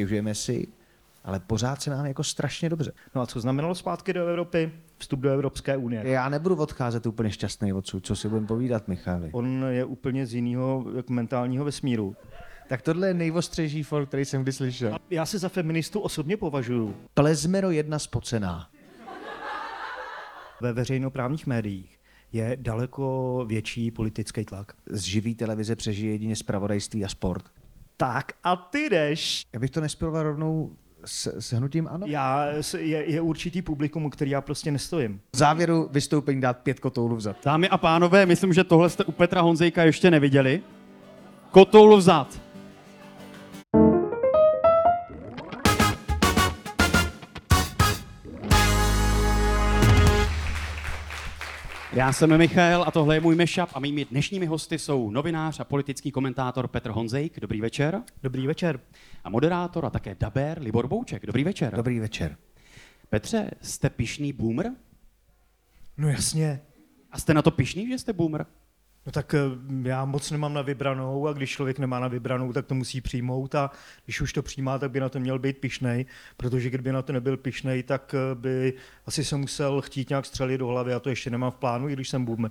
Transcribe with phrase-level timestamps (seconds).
[0.00, 0.66] stěžujeme si,
[1.24, 2.92] ale pořád se nám jako strašně dobře.
[3.14, 4.72] No a co znamenalo zpátky do Evropy?
[4.98, 6.02] Vstup do Evropské unie.
[6.04, 9.30] Já nebudu odcházet úplně šťastný odsud, co si budeme povídat, Michali.
[9.32, 12.16] On je úplně z jiného mentálního vesmíru.
[12.68, 14.98] Tak tohle je nejvostřejší for, který jsem kdy slyšel.
[15.10, 16.96] Já se za feministu osobně považuji.
[17.14, 18.70] Plezmero jedna spocená.
[20.60, 21.98] Ve veřejnoprávních médiích
[22.32, 24.72] je daleko větší politický tlak.
[24.90, 27.44] Z živý televize přežije jedině zpravodajství a sport.
[28.00, 29.46] Tak a ty jdeš.
[29.52, 30.70] Já bych to nespojoval rovnou
[31.04, 32.06] s, s hnutím ano?
[32.06, 32.46] Já,
[32.78, 35.20] je, je určitý publikum, u který já prostě nestojím.
[35.32, 37.36] V závěru vystoupení dát pět kotoulů vzad.
[37.44, 40.62] Dámy a pánové, myslím, že tohle jste u Petra Honzejka ještě neviděli.
[41.50, 42.40] Kotoul vzad.
[51.92, 55.64] Já jsem Michal a tohle je můj mešap a mými dnešními hosty jsou novinář a
[55.64, 57.40] politický komentátor Petr Honzejk.
[57.40, 58.02] Dobrý večer.
[58.22, 58.80] Dobrý večer.
[59.24, 61.26] A moderátor a také daber Libor Bouček.
[61.26, 61.76] Dobrý večer.
[61.76, 62.36] Dobrý večer.
[63.08, 64.72] Petře, jste pišný boomer?
[65.96, 66.60] No jasně.
[67.12, 68.46] A jste na to pišný, že jste boomer?
[69.06, 69.38] No tak eh,
[69.88, 73.54] já moc nemám na vybranou a když člověk nemá na vybranou, tak to musí přijmout
[73.54, 73.70] a
[74.04, 77.12] když už to přijímá, tak by na to měl být pišnej, protože kdyby na to
[77.12, 78.74] nebyl pišnej, tak eh, by
[79.06, 81.92] asi se musel chtít nějak střelit do hlavy a to ještě nemám v plánu, i
[81.92, 82.50] když jsem boomer.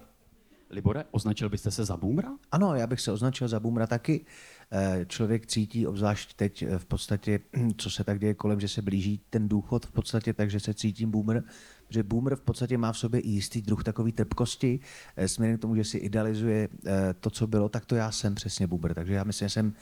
[0.70, 2.30] Libore, označil byste se za boomera?
[2.52, 4.26] Ano, já bych se označil za boomera taky.
[4.72, 7.40] Eh, člověk cítí, obzvlášť teď v podstatě,
[7.78, 11.12] co se tak děje kolem, že se blíží ten důchod v podstatě, takže se cítím
[11.12, 11.44] boomer,
[11.90, 14.80] že boomer v podstatě má v sobě i jistý druh takový trpkosti,
[15.16, 18.36] eh, směrem k tomu, že si idealizuje eh, to, co bylo, tak to já jsem
[18.36, 18.94] přesně boomer.
[18.94, 19.74] Takže já myslím, že jsem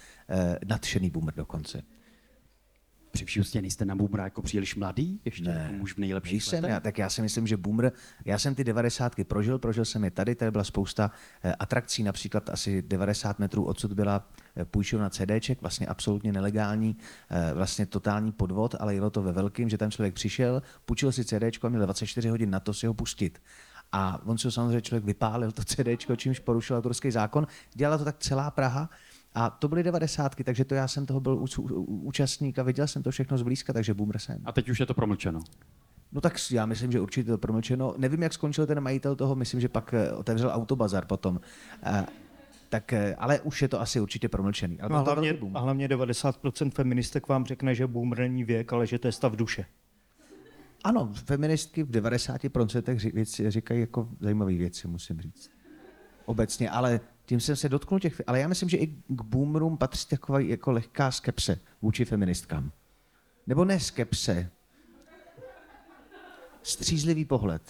[0.66, 1.84] nadšený boomer dokonce
[3.18, 6.44] při vší ústě nejste na boomera jako příliš mladý, ještě ne, jako muž v nejlepších
[6.44, 7.92] jsem, já, tak já si myslím, že boomer,
[8.26, 11.12] já jsem ty devadesátky prožil, prožil jsem je tady, tady byla spousta
[11.44, 16.98] eh, atrakcí, například asi 90 metrů odsud byla eh, půjčovna CDček, vlastně absolutně nelegální,
[17.30, 21.26] eh, vlastně totální podvod, ale jelo to ve velkým, že tam člověk přišel, půjčil si
[21.26, 23.42] CDčko a měl 24 hodin na to si ho pustit.
[23.92, 27.48] A on si ho samozřejmě člověk vypálil to CDčko, čímž porušil autorský zákon.
[27.74, 28.90] Dělala to tak celá Praha
[29.38, 31.46] a to byly devadesátky, takže to já jsem toho byl
[31.88, 34.42] účastník a viděl jsem to všechno zblízka, takže boomer jsem.
[34.46, 35.40] A teď už je to promlčeno.
[36.12, 37.94] No tak já myslím, že určitě to promlčeno.
[37.98, 41.40] Nevím, jak skončil ten majitel toho, myslím, že pak eh, otevřel autobazar potom.
[41.84, 42.06] A, eh,
[42.70, 44.80] tak, eh, ale už je to asi určitě promlčený.
[44.80, 48.88] Ale no a, hlavně, a hlavně 90% feministek vám řekne, že boomer není věk, ale
[48.88, 49.66] že to je stav duše.
[50.84, 55.50] Ano, feministky v 90% říkají jako zajímavé věci, musím říct.
[56.26, 60.08] Obecně, ale tím jsem se dotknul těch, ale já myslím, že i k boomerům patří
[60.08, 62.72] taková jako lehká skepse vůči feministkám.
[63.48, 64.50] Nebo ne skepse,
[66.64, 67.62] střízlivý pohled.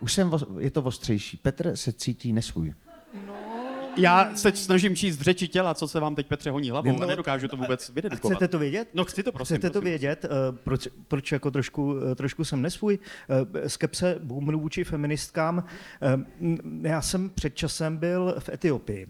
[0.00, 1.36] Už jsem, je to ostřejší.
[1.36, 2.74] Petr se cítí nesvůj.
[3.96, 7.02] Já se snažím číst v řeči těla, co se vám teď Petře honí hlavou no,
[7.02, 8.36] a nedokážu to vůbec vydedukovat.
[8.36, 8.88] Chcete to vědět?
[8.94, 9.56] No chci to prosím.
[9.56, 12.98] Chcete prosím, to vědět, uh, proč, proč jako trošku, uh, trošku jsem nesvůj?
[13.28, 15.64] Uh, skepse boomerů vůči feministkám.
[16.82, 19.06] Já jsem před časem byl v Etiopii.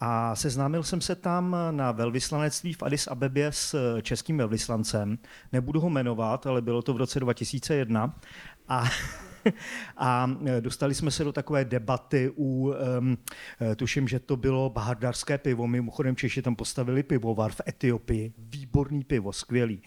[0.00, 5.18] A seznámil jsem se tam na velvyslanectví v Addis Abebě s českým velvyslancem.
[5.52, 8.14] Nebudu ho jmenovat, ale bylo to v roce 2001.
[8.68, 8.84] A
[9.96, 13.18] a e, dostali jsme se do takové debaty u, um,
[13.76, 19.32] tuším, že to bylo bahardarské pivo, mimochodem Češi tam postavili pivovar v Etiopii, výborný pivo,
[19.32, 19.82] skvělý.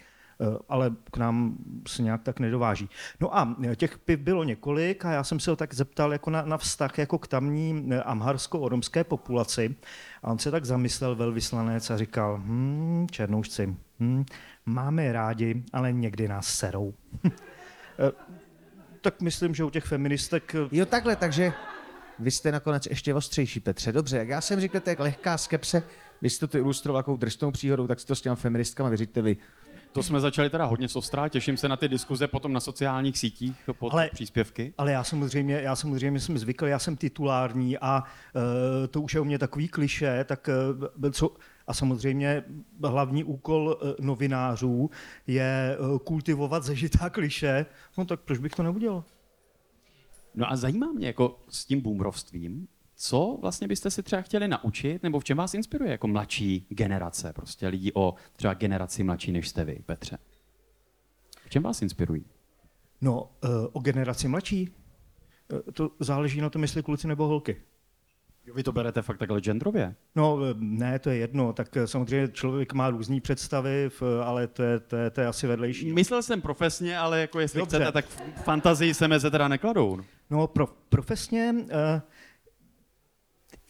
[0.68, 1.56] Ale k nám
[1.88, 2.88] se nějak tak nedováží.
[3.20, 6.42] No a těch piv bylo několik a já jsem se ho tak zeptal jako na,
[6.42, 9.74] na vztah jako k tamní amharsko-oromské populaci.
[10.22, 14.24] A on se tak zamyslel velvyslanec a říkal, hm, černoušci, hm,
[14.66, 16.94] máme rádi, ale někdy nás serou
[19.04, 20.54] tak myslím, že u těch feministek...
[20.54, 21.52] Eh, jo, takhle, takže
[22.18, 23.92] vy jste nakonec ještě ostřejší, Petře.
[23.92, 25.82] Dobře, jak já jsem říkal, to je lehká skepse,
[26.22, 29.36] vy jste to ilustroval takovou drsnou příhodou, tak si to s těmi feministkama vyříte vy.
[29.92, 33.70] To jsme začali teda hodně sostrá, těším se na ty diskuze potom na sociálních sítích
[33.78, 34.74] pod ale, příspěvky.
[34.78, 38.42] Ale já samozřejmě, já samozřejmě jsem zvyklý, já jsem titulární a uh,
[38.90, 40.48] to už je u mě takový kliše, tak
[41.02, 41.36] uh, co,
[41.66, 42.44] a samozřejmě
[42.84, 44.90] hlavní úkol eh, novinářů
[45.26, 47.66] je eh, kultivovat zežitá kliše,
[47.98, 49.04] no tak proč bych to neudělal?
[50.34, 55.02] No a zajímá mě jako s tím boomrovstvím, co vlastně byste si třeba chtěli naučit,
[55.02, 59.48] nebo v čem vás inspiruje jako mladší generace, prostě lidí o třeba generaci mladší než
[59.48, 60.18] jste vy, Petře?
[61.46, 62.24] V čem vás inspirují?
[63.00, 64.70] No, eh, o generaci mladší?
[65.72, 67.62] To záleží na tom, jestli kluci nebo holky.
[68.54, 69.94] Vy to berete fakt takhle genderově?
[70.14, 71.52] No ne, to je jedno.
[71.52, 73.90] Tak eh, samozřejmě člověk má různé představy,
[74.24, 75.92] ale to je, to, je, to je asi vedlejší.
[75.92, 77.76] Myslel jsem profesně, ale jako jestli Dobře.
[77.76, 78.06] chcete, tak
[78.44, 80.00] fantazii se meze teda nekladou.
[80.30, 81.68] No pro, profesně uh,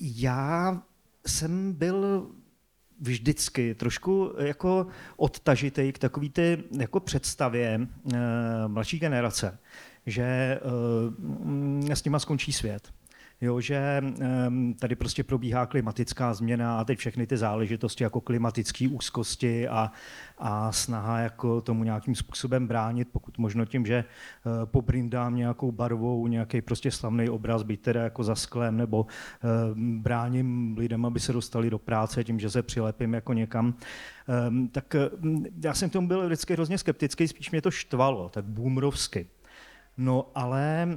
[0.01, 0.83] já
[1.27, 2.31] jsem byl
[3.01, 4.87] vždycky trošku jako
[5.17, 7.81] odtažitej k takový ty jako představě
[8.15, 8.19] e,
[8.67, 9.59] mladší generace,
[10.07, 10.23] že
[11.91, 12.93] e, s nima skončí svět
[13.41, 14.03] jo, že
[14.79, 19.93] tady prostě probíhá klimatická změna a teď všechny ty záležitosti jako klimatické úzkosti a,
[20.39, 26.27] a snaha jako tomu nějakým způsobem bránit, pokud možno tím, že eh, pobrindám nějakou barvou,
[26.27, 29.07] nějaký prostě slavný obraz, být teda jako za sklem, nebo
[29.75, 33.75] bráním lidem, aby se dostali do práce tím, že se přilepím jako někam,
[34.73, 34.97] tak
[35.63, 39.27] já jsem k tomu byl vždycky hrozně skeptický, spíš mě to štvalo, tak boomrovsky.
[39.97, 40.89] No ale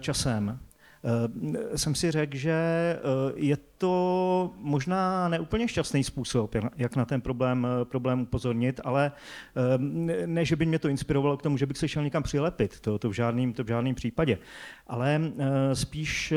[0.00, 0.65] časem Eh,
[1.76, 2.98] jsem si řekl, že eh,
[3.34, 9.12] je to možná neúplně šťastný způsob, jak na ten problém, eh, problém upozornit, ale
[10.26, 12.98] ne, že by mě to inspirovalo k tomu, že bych se šel někam přilepit, to,
[12.98, 14.38] to, v, žádným, to v žádném případě,
[14.86, 15.20] ale
[15.72, 16.34] spíš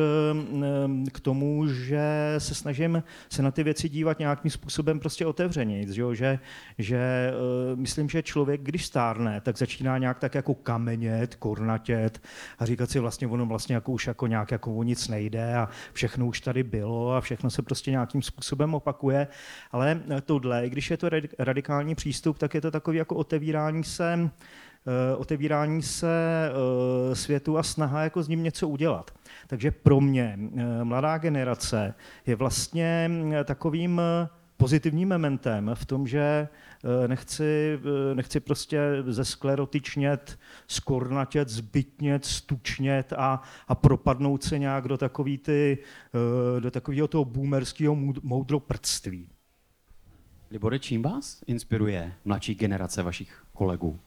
[1.12, 6.39] k tomu, že se snažím se na ty věci dívat nějakým způsobem prostě otevřeně, že,
[6.77, 7.33] že
[7.75, 12.21] myslím, že člověk, když stárne, tak začíná nějak tak jako kamenět, kornatět
[12.60, 16.27] a říkat si vlastně ono vlastně jako už jako nějak o nic nejde a všechno
[16.27, 19.27] už tady bylo a všechno se prostě nějakým způsobem opakuje.
[19.71, 21.09] Ale tohle, i když je to
[21.39, 26.50] radikální přístup, tak je to takový jako otevírání se eh, otevírání se
[27.11, 29.11] eh, světu a snaha jako s ním něco udělat.
[29.47, 31.94] Takže pro mě eh, mladá generace
[32.25, 33.11] je vlastně
[33.45, 34.01] takovým
[34.59, 36.47] pozitivním mementem v tom, že
[36.83, 37.79] Eh, nechci,
[38.11, 45.77] eh, nechci prostě zesklerotičnět, skornatět, zbytnět, stučnět a, a propadnout se nějak do, takový ty,
[46.57, 49.29] eh, do takového toho boomerského moudroprctví.
[50.51, 54.00] Libore, čím vás inspiruje mladší generace vašich kolegů?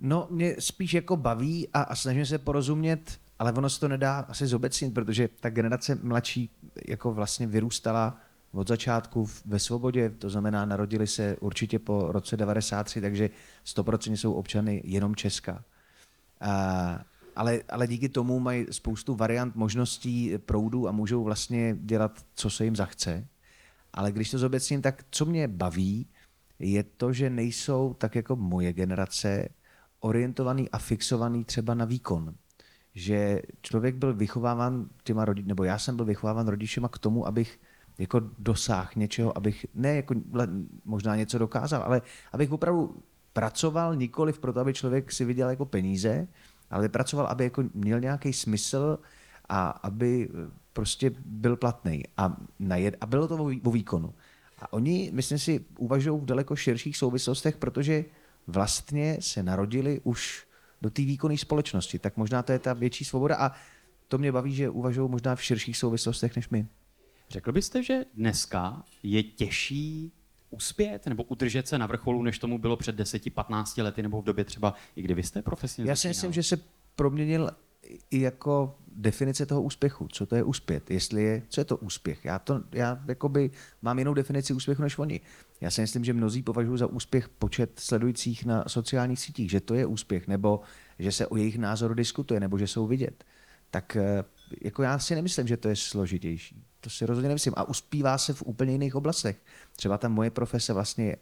[0.00, 4.18] No, mě spíš jako baví a, a snažím se porozumět, ale ono se to nedá
[4.18, 6.50] asi zobecnit, protože ta generace mladší
[6.88, 8.18] jako vlastně vyrůstala
[8.54, 13.30] od začátku ve svobodě, to znamená, narodili se určitě po roce 93, takže
[13.66, 15.64] 100% jsou občany jenom Česka.
[16.40, 17.04] A,
[17.36, 22.64] ale, ale díky tomu mají spoustu variant možností proudů a můžou vlastně dělat, co se
[22.64, 23.26] jim zachce.
[23.92, 26.06] Ale když to zobecním, tak co mě baví,
[26.58, 29.48] je to, že nejsou tak jako moje generace
[30.00, 32.34] orientovaný a fixovaný třeba na výkon.
[32.94, 37.60] Že člověk byl vychováván těma rodiči, nebo já jsem byl vychováván rodičema k tomu, abych
[37.98, 40.14] jako dosáh něčeho, abych ne jako
[40.84, 42.02] možná něco dokázal, ale
[42.32, 43.02] abych opravdu
[43.32, 46.28] pracoval nikoli proto, aby člověk si viděl jako peníze,
[46.70, 48.98] ale pracoval, aby jako měl nějaký smysl
[49.48, 50.28] a aby
[50.72, 54.14] prostě byl platný a, najed, a bylo to o výkonu.
[54.58, 58.04] A oni, myslím si, uvažují v daleko širších souvislostech, protože
[58.46, 60.46] vlastně se narodili už
[60.82, 61.98] do té výkonné společnosti.
[61.98, 63.52] Tak možná to je ta větší svoboda a
[64.08, 66.66] to mě baví, že uvažují možná v širších souvislostech než my.
[67.30, 70.12] Řekl byste, že dneska je těžší
[70.50, 74.44] uspět nebo udržet se na vrcholu, než tomu bylo před 10-15 lety nebo v době
[74.44, 76.58] třeba, i kdy vy jste profesně Já si myslím, že se
[76.96, 77.50] proměnil
[78.10, 80.08] i jako definice toho úspěchu.
[80.08, 80.82] Co to je úspěch?
[80.90, 82.24] Jestli je, co je to úspěch?
[82.24, 83.50] Já, to, já jakoby
[83.82, 85.20] mám jinou definici úspěchu než oni.
[85.60, 89.74] Já si myslím, že mnozí považují za úspěch počet sledujících na sociálních sítích, že to
[89.74, 90.60] je úspěch, nebo
[90.98, 93.24] že se o jejich názoru diskutuje, nebo že jsou vidět.
[93.70, 94.24] Tak eh,
[94.60, 96.64] jako já si nemyslím, že to je složitější.
[96.84, 97.54] To si rozhodně nemyslím.
[97.56, 99.36] A uspívá se v úplně jiných oblastech.
[99.76, 101.16] Třeba ta moje profese vlastně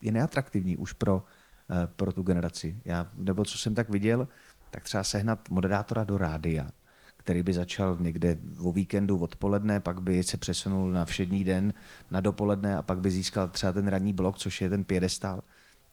[0.00, 1.24] je neatraktivní už pro,
[1.70, 2.80] eh, pro tu generaci.
[2.84, 4.28] Já, nebo co jsem tak viděl,
[4.70, 6.70] tak třeba sehnat moderátora do rádia,
[7.16, 11.74] který by začal někde o víkendu odpoledne, pak by se přesunul na všední den,
[12.10, 15.42] na dopoledne a pak by získal třeba ten ranní blok, což je ten pědestal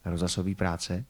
[0.06, 1.06] rozhlasové práce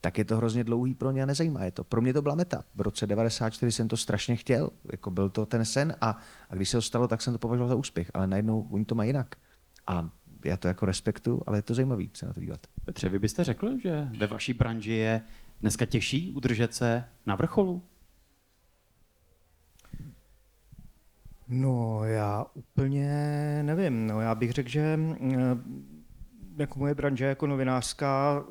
[0.00, 1.84] tak je to hrozně dlouhý pro ně a nezajímá je to.
[1.84, 2.64] Pro mě to byla meta.
[2.74, 6.18] V roce 94 jsem to strašně chtěl, jako byl to ten sen a,
[6.50, 8.94] a když se to stalo, tak jsem to považoval za úspěch, ale najednou oni to
[8.94, 9.34] mají jinak.
[9.86, 10.10] A
[10.44, 12.60] já to jako respektu, ale je to zajímavé se na to dívat.
[12.84, 15.22] Petře, vy byste řekl, že ve vaší branži je
[15.60, 17.82] dneska těžší udržet se na vrcholu?
[21.48, 23.08] No, já úplně
[23.62, 24.06] nevím.
[24.06, 25.96] No, já bych řekl, že mm,
[26.56, 28.44] jako moje branže jako novinářská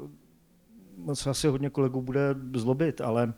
[1.13, 3.33] se asi hodně kolegů bude zlobit, ale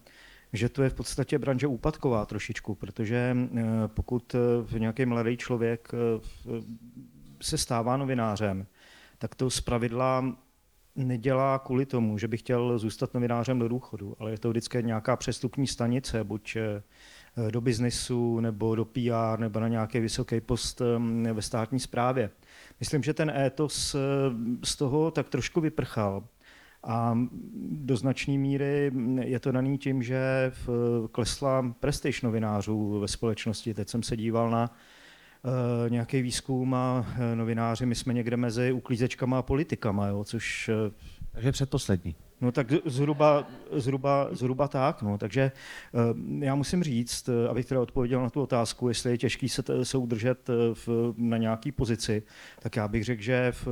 [0.54, 4.36] že to je v podstatě branže úpadková trošičku, protože eh, pokud
[4.76, 5.98] eh, nějaký mladý člověk eh,
[7.42, 8.66] se stává novinářem,
[9.18, 10.36] tak to zpravidla
[10.96, 15.16] nedělá kvůli tomu, že by chtěl zůstat novinářem do důchodu, ale je to vždycky nějaká
[15.16, 16.58] přestupní stanice, buď
[17.52, 20.82] do biznesu, nebo do PR, nebo na nějaký vysoký post
[21.34, 22.30] ve státní správě.
[22.80, 23.96] Myslím, že ten étos
[24.64, 26.24] z toho tak trošku vyprchal
[26.88, 27.18] a
[27.72, 28.92] do značné míry
[29.22, 30.52] je to daný tím, že
[31.12, 33.74] klesla prestiž novinářů ve společnosti.
[33.74, 34.72] Teď jsem se díval na
[35.44, 40.70] uh, nějaký výzkum a uh, novináři, my jsme někde mezi uklízečkama a politikama, jo, což
[40.70, 40.94] uh,
[41.38, 42.16] Takže předposlední.
[42.42, 45.02] No tak zhruba, zhruba, zhruba tak.
[45.02, 45.18] No.
[45.18, 45.52] Takže
[46.40, 49.98] já musím říct, abych teda odpověděl na tu otázku, jestli je těžký se, t- se
[49.98, 52.24] udržet v, na nějaký pozici,
[52.60, 53.68] tak já bych řekl, že v,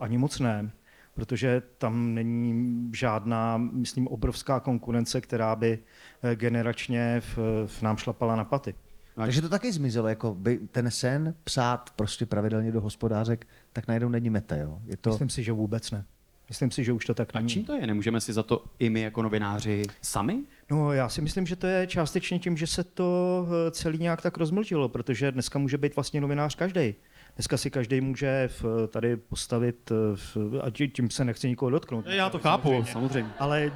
[0.00, 0.70] ani moc ne,
[1.14, 5.78] protože tam není žádná, myslím, obrovská konkurence, která by
[6.24, 8.74] uh, generačně v, v nám šlapala na paty.
[9.14, 14.08] Takže to taky zmizelo, jako by ten sen psát prostě pravidelně do hospodářek, tak najednou
[14.08, 14.78] není meta, jo?
[14.86, 15.10] Je to...
[15.10, 16.04] Myslím si, že vůbec ne.
[16.48, 17.48] Myslím si, že už to tak A není.
[17.48, 17.86] čím to je?
[17.86, 20.42] Nemůžeme si za to i my jako novináři sami?
[20.70, 24.22] No, já si myslím, že to je částečně tím, že se to eh, celý nějak
[24.22, 26.94] tak rozmlčilo, protože dneska může být vlastně novinář každý.
[27.36, 32.06] Dneska si každý může v, tady postavit, v, a tí- tím se nechci nikoho dotknout.
[32.06, 33.30] Já to chápu, samozřejmě.
[33.38, 33.72] Ale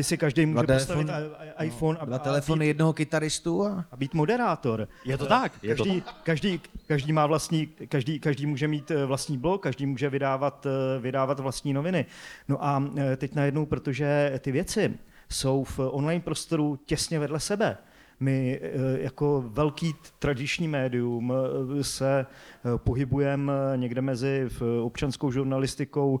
[0.00, 1.46] si každý může Dva postavit telefony.
[1.46, 3.84] i- i- iPhone a, Dva a, telefony být, jednoho kytaristu a...
[3.92, 4.88] a být moderátor.
[5.04, 5.52] Je to tak?
[5.62, 6.16] Je to Každý, tak.
[6.22, 11.00] každý, každý má vlastní, každý, každý může mít eh, vlastní blog, každý může vydávat, eh,
[11.00, 12.06] vydávat vlastní noviny.
[12.48, 14.94] No a eh, teď najednou, protože ty věci
[15.30, 17.76] jsou v online prostoru těsně vedle sebe,
[18.20, 21.32] my eh, jako velký tradiční médium
[21.78, 24.48] eh, se eh, pohybujeme někde mezi
[24.82, 26.20] občanskou žurnalistikou,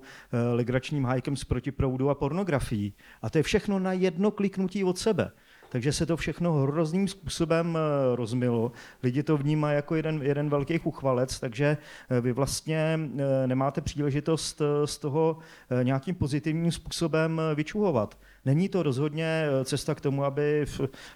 [0.54, 2.94] legračním hajkem z protiproudu a pornografií.
[3.22, 5.30] A to je všechno na jedno kliknutí od sebe.
[5.68, 7.78] Takže se to všechno hrozným způsobem
[8.14, 8.72] rozmilo.
[9.02, 11.76] Lidi to vnímají jako jeden, jeden velký uchvalec, takže
[12.20, 13.00] vy vlastně
[13.46, 15.38] nemáte příležitost z toho
[15.82, 18.18] nějakým pozitivním způsobem vyčuhovat.
[18.48, 20.66] Není to rozhodně eh, cesta k tomu, aby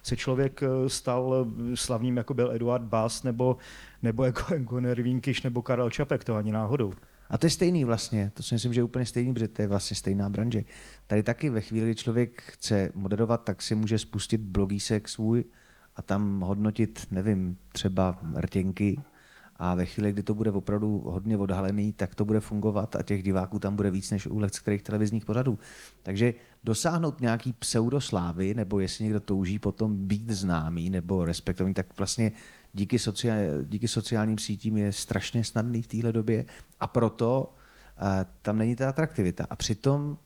[0.02, 3.56] se člověk eh, stal eh, slavným, jako byl Eduard Bass, nebo,
[4.02, 6.92] nebo jako Gunnar Vínkyš, nebo Karel Čapek, to ani náhodou.
[7.30, 9.68] A to je stejný vlastně, to si myslím, že je úplně stejný, protože to je
[9.68, 10.62] vlastně stejná branže.
[11.06, 15.44] Tady taky ve chvíli, kdy člověk chce moderovat, tak si může spustit blogísek svůj
[15.96, 19.00] a tam hodnotit, nevím, třeba rtěnky
[19.64, 23.22] a ve chvíli, kdy to bude opravdu hodně odhalený, tak to bude fungovat a těch
[23.22, 25.58] diváků tam bude víc než u kterých televizních pořadů.
[26.02, 32.32] Takže dosáhnout nějaký pseudoslávy, nebo jestli někdo touží potom být známý nebo respektovaný, tak vlastně
[32.72, 36.44] díky, sociál, díky sociálním sítím je strašně snadný v téhle době
[36.80, 37.54] a proto
[38.02, 38.06] uh,
[38.42, 39.46] tam není ta atraktivita.
[39.50, 40.18] A přitom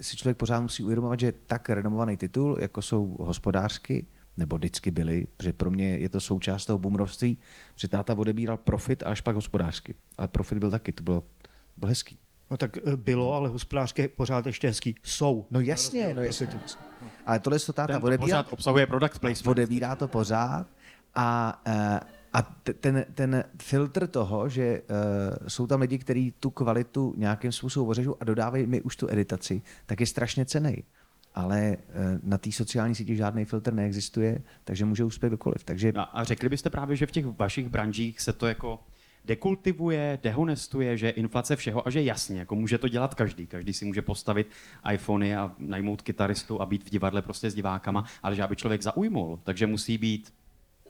[0.00, 5.26] si člověk pořád musí uvědomovat, že tak renomovaný titul, jako jsou hospodářky, nebo vždycky byly,
[5.36, 7.38] protože pro mě je to součást toho bumrovství,
[7.76, 9.94] že táta odebíral profit a až pak hospodářsky.
[10.18, 11.22] Ale profit byl taky, to bylo,
[11.76, 12.18] bylo hezký.
[12.50, 15.46] No tak eh, bylo, ale hospodářské pořád ještě hezký jsou.
[15.50, 16.48] No jasně, no jasně.
[17.26, 19.46] Ale tohle to táta to odebírá, pořád obsahuje product placement.
[19.46, 20.66] odebírá to pořád
[21.14, 22.00] a, eh,
[22.32, 22.42] a
[22.80, 28.16] ten, ten filtr toho, že uh, jsou tam lidi, kteří tu kvalitu nějakým způsobem ořežou
[28.20, 30.84] a dodávají mi už tu editaci, tak je strašně cený.
[31.36, 35.64] Ale uh, na té sociální síti žádný filtr neexistuje, takže může uspět kdokoliv.
[35.64, 38.80] Takže A, a řekli byste právě, že v těch vašich branžích se to jako
[39.26, 43.46] dekultivuje, dehonestuje, že je inflace všeho a že jasně, jako může to dělat každý.
[43.46, 44.46] Každý si může postavit
[44.92, 48.82] iPhony a najmout kytaristu a být v divadle prostě s divákama, ale že aby člověk
[48.82, 50.32] zaujmul, takže musí být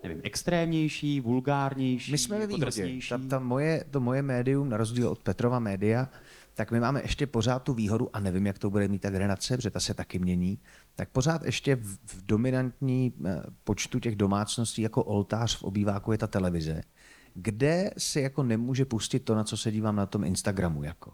[0.03, 2.99] nevím, extrémnější, vulgárnější, My jsme ve výhodě.
[3.09, 6.09] Ta, ta moje, to moje médium, na rozdíl od Petrova média,
[6.57, 9.57] tak my máme ještě pořád tu výhodu, a nevím, jak to bude mít ta generace,
[9.57, 10.59] protože ta se taky mění,
[10.95, 16.19] tak pořád ještě v, v dominantní eh, počtu těch domácností jako oltář v obýváku je
[16.19, 16.81] ta televize,
[17.35, 20.83] kde si jako nemůže pustit to, na co se dívám na tom Instagramu.
[20.83, 21.13] Jako.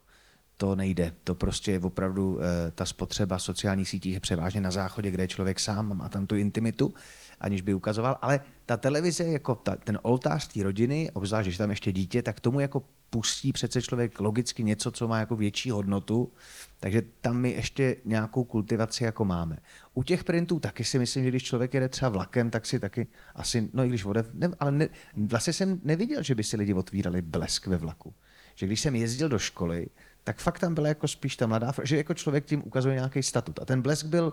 [0.57, 1.13] To nejde.
[1.25, 5.29] To prostě je opravdu eh, ta spotřeba sociálních sítí je převážně na záchodě, kde je
[5.29, 6.95] člověk sám a má tam tu intimitu,
[7.43, 8.19] aniž by ukazoval.
[8.23, 12.41] Ale ta televize, jako ta, ten oltář té rodiny, obzvlášť, když tam ještě dítě, tak
[12.41, 16.33] tomu jako pustí přece člověk logicky něco, co má jako větší hodnotu,
[16.81, 19.59] takže tam my ještě nějakou kultivaci jako máme.
[19.95, 23.07] U těch printů taky si myslím, že když člověk jede třeba vlakem, tak si taky
[23.35, 26.75] asi, no i když vodev, ne, ale ne, vlastně jsem neviděl, že by si lidi
[26.75, 28.15] otvírali blesk ve vlaku.
[28.55, 29.87] Že když jsem jezdil do školy,
[30.25, 33.59] tak fakt tam byla jako spíš ta mladá, že jako člověk tím ukazuje nějaký statut.
[33.63, 34.33] A ten blesk byl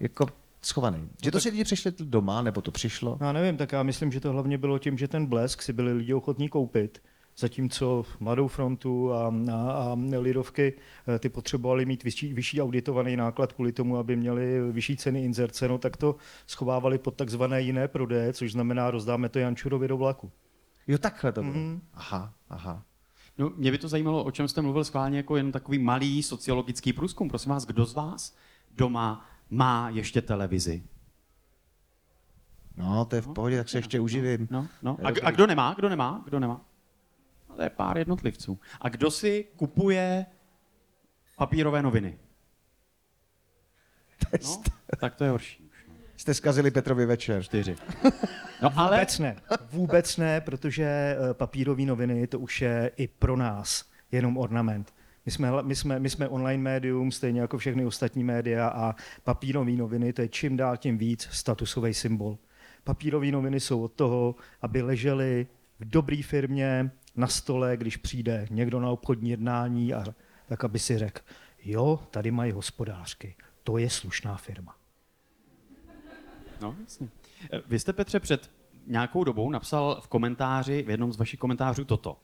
[0.00, 0.26] jako
[0.66, 1.08] schovaný.
[1.22, 3.18] Že to si lidi přišli doma, nebo to přišlo?
[3.20, 5.92] Já nevím, tak já myslím, že to hlavně bylo tím, že ten blesk si byli
[5.92, 7.02] lidi ochotní koupit.
[7.38, 10.72] Zatímco Mladou frontu a, a, a Lidovky
[11.08, 15.68] eh, ty potřebovali mít vyšší, vyšší auditovaný náklad kvůli tomu, aby měli vyšší ceny inzerce,
[15.68, 20.32] no tak to schovávali pod takzvané jiné prodeje, což znamená rozdáme to Jančurovi do vlaku.
[20.86, 21.54] Jo, takhle to bylo.
[21.54, 21.80] Mhm.
[21.94, 22.82] Aha, aha.
[23.38, 26.92] No, mě by to zajímalo, o čem jste mluvil schválně, jako jen takový malý sociologický
[26.92, 27.28] průzkum.
[27.28, 28.36] Prosím vás, kdo z vás
[28.76, 30.82] doma má ještě televizi?
[32.76, 34.48] No, to je v pohodě, tak se ještě uživím.
[34.50, 34.98] No, no.
[35.04, 35.74] A, a kdo nemá?
[35.74, 36.22] Kdo nemá?
[36.24, 36.60] Kdo nemá?
[37.48, 38.60] No, to je pár jednotlivců.
[38.80, 40.26] A kdo si kupuje
[41.36, 42.18] papírové noviny?
[44.44, 44.62] No,
[45.00, 45.62] tak to je horší.
[45.64, 45.94] už, no.
[46.16, 47.42] Jste zkazili Petrovi večer.
[47.42, 47.76] Čtyři.
[48.62, 49.36] No ale Vůbec ne,
[49.70, 54.94] vůbec ne, protože eh, papírové noviny to už je i pro nás jenom ornament.
[55.26, 59.72] My jsme, my, jsme, my jsme online médium, stejně jako všechny ostatní média a papírové
[59.72, 62.38] noviny, to je čím dál tím víc statusový symbol.
[62.84, 65.46] Papírové noviny jsou od toho, aby ležely
[65.80, 70.04] v dobré firmě na stole, když přijde někdo na obchodní jednání, a,
[70.48, 71.20] tak aby si řekl,
[71.64, 74.76] jo, tady mají hospodářky, to je slušná firma.
[76.60, 77.08] No, jasně.
[77.66, 78.50] Vy jste, Petře, před
[78.86, 82.16] nějakou dobou napsal v komentáři, v jednom z vašich komentářů toto.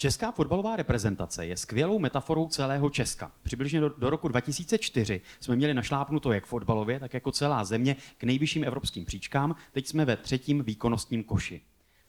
[0.00, 3.32] Česká fotbalová reprezentace je skvělou metaforou celého Česka.
[3.42, 8.24] Přibližně do, do roku 2004 jsme měli našlápnuto jak fotbalově, tak jako celá země k
[8.24, 9.56] nejvyšším evropským příčkám.
[9.72, 11.60] Teď jsme ve třetím výkonnostním koši.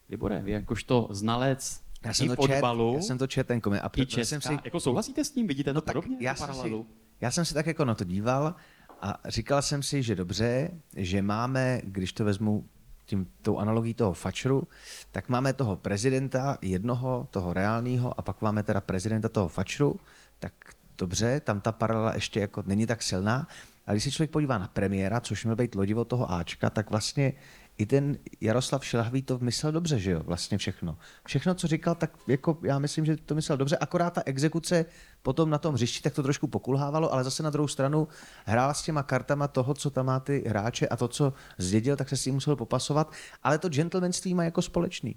[0.09, 3.61] Libore, vy jakožto znalec Já i jsem, to čet, fotbalu, já jsem to čet, ten
[3.61, 3.83] koment.
[3.83, 5.47] A i Česka, jsem si, jako souhlasíte s tím?
[5.47, 6.17] Vidíte to tak podobně?
[6.19, 6.85] já tu jsem, si,
[7.21, 8.55] já jsem si tak jako na to díval
[9.01, 12.69] a říkal jsem si, že dobře, že máme, když to vezmu
[13.11, 14.67] tím, tou analogií toho fačru,
[15.11, 19.99] tak máme toho prezidenta jednoho, toho reálního, a pak máme teda prezidenta toho fačru,
[20.39, 20.53] tak
[20.97, 23.47] dobře, tam ta paralela ještě jako není tak silná,
[23.87, 27.33] ale když se člověk podívá na premiéra, což měl být lodivo toho Ačka, tak vlastně
[27.81, 30.97] i ten Jaroslav Šilhavý to myslel dobře, že jo, vlastně všechno.
[31.25, 34.85] Všechno, co říkal, tak jako já myslím, že to myslel dobře, akorát ta exekuce
[35.21, 38.07] potom na tom hřišti, tak to trošku pokulhávalo, ale zase na druhou stranu
[38.45, 42.09] hrál s těma kartama toho, co tam má ty hráče a to, co zdědil, tak
[42.09, 43.11] se s tím musel popasovat,
[43.43, 45.15] ale to gentlemanství má jako společný.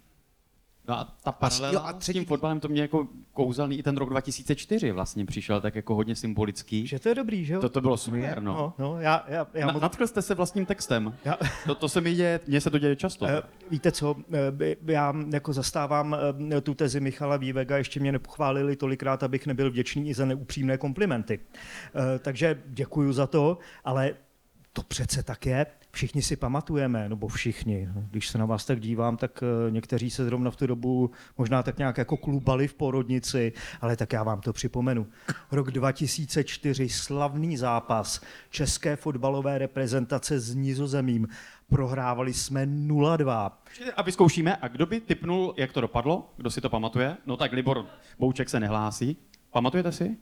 [0.88, 3.82] No a ta paralela jo, a třetí- s tím fotbalem to mě jako kouzelný i
[3.82, 6.86] ten rok 2004 vlastně přišel tak jako hodně symbolický.
[6.86, 7.60] Že to je dobrý, že jo?
[7.60, 8.52] To, to bylo super, no.
[8.54, 11.14] No, no, já, já, já Na, moc- natkl jste se vlastním textem.
[11.24, 11.36] Já-
[11.66, 13.26] To, to se mi děje, mně se to děje často.
[13.26, 14.16] Eh, Víte co,
[14.60, 16.16] eh, já jako zastávám
[16.56, 20.78] eh, tu tezi Michala Vývega, ještě mě nepochválili tolikrát, abych nebyl vděčný i za neupřímné
[20.78, 21.40] komplimenty.
[22.18, 24.14] Takže děkuju za to, ale
[24.72, 25.66] to přece tak je.
[25.94, 27.88] Všichni si pamatujeme, nebo všichni.
[28.10, 31.62] Když se na vás tak dívám, tak eh, někteří se zrovna v tu dobu možná
[31.62, 35.06] tak nějak jako klubali v porodnici, ale tak já vám to připomenu.
[35.52, 38.20] Rok 2004, slavný zápas
[38.50, 41.28] české fotbalové reprezentace s Nizozemím.
[41.68, 43.50] Prohrávali jsme 0-2.
[43.96, 46.32] A vyzkoušíme, a kdo by typnul, jak to dopadlo?
[46.36, 47.16] Kdo si to pamatuje?
[47.26, 47.86] No tak Libor
[48.18, 49.16] Bouček se nehlásí.
[49.50, 50.16] Pamatujete si?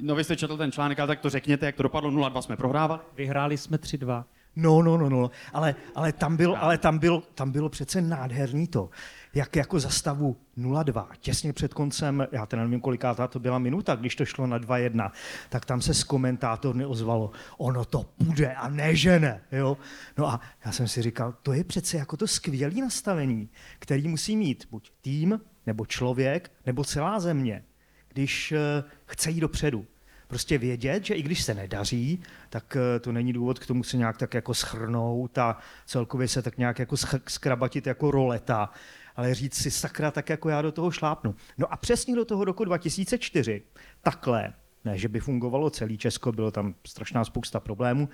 [0.00, 2.10] No vy jste četl ten článek, ale tak to řekněte, jak to dopadlo.
[2.10, 3.00] 0-2 jsme prohrávali.
[3.16, 4.24] Vyhráli jsme 3-2.
[4.56, 8.66] No, no, no, no, ale, ale, tam, byl, ale tam, byl, tam bylo přece nádherný
[8.66, 8.90] to,
[9.34, 13.94] jak jako za stavu 0-2, těsně před koncem, já teda nevím, kolikátá to byla minuta,
[13.94, 15.10] když to šlo na 2-1,
[15.48, 19.76] tak tam se z komentátorny ozvalo, ono to půjde a ne, že ne, jo.
[20.18, 24.36] No a já jsem si říkal, to je přece jako to skvělé nastavení, který musí
[24.36, 27.64] mít buď tým, nebo člověk, nebo celá země,
[28.12, 29.86] když eh, chce jít dopředu
[30.30, 33.96] prostě vědět, že i když se nedaří, tak eh, to není důvod k tomu se
[33.96, 36.96] nějak tak jako schrnout a celkově se tak nějak jako
[37.28, 38.70] skrabatit jako roleta,
[39.16, 41.34] ale říct si sakra, tak jako já do toho šlápnu.
[41.58, 43.62] No a přesně do toho roku 2004,
[44.02, 44.52] takhle,
[44.84, 48.08] ne, že by fungovalo celý Česko, bylo tam strašná spousta problémů,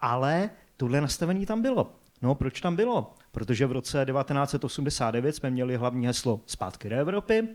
[0.00, 1.96] ale tohle nastavení tam bylo.
[2.22, 3.14] No, proč tam bylo?
[3.32, 7.48] Protože v roce 1989 jsme měli hlavní heslo zpátky do Evropy.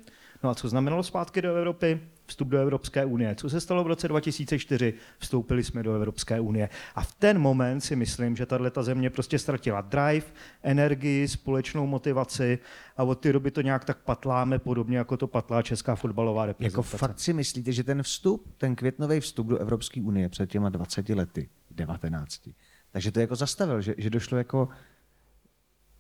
[0.45, 1.99] No a co znamenalo zpátky do Evropy?
[2.25, 3.35] Vstup do Evropské unie.
[3.35, 4.93] Co se stalo v roce 2004?
[5.17, 6.69] Vstoupili jsme do Evropské unie.
[6.95, 10.25] A v ten moment si myslím, že tahle země prostě ztratila drive,
[10.63, 12.59] energii, společnou motivaci
[12.97, 16.47] a od té doby to nějak tak patláme, podobně jako to patlá česká fotbalová Jako
[16.47, 16.97] reprezentace.
[16.97, 21.09] fakt si myslíte, že ten vstup, ten květnový vstup do Evropské unie před těma 20
[21.09, 22.49] lety, 19,
[22.91, 24.69] takže to jako zastavil, že, že došlo jako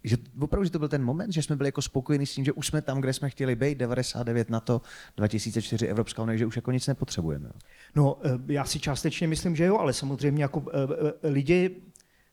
[0.05, 2.51] že opravdu, že to byl ten moment, že jsme byli jako spokojení s tím, že
[2.51, 4.81] už jsme tam, kde jsme chtěli být, 99 na to,
[5.17, 7.49] 2004 Evropská unie, že už jako nic nepotřebujeme.
[7.95, 10.77] No, eh, já si částečně myslím, že jo, ale samozřejmě jako eh,
[11.23, 11.75] eh, lidi